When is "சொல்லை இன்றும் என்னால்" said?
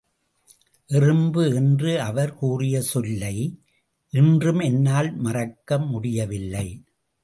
2.81-5.15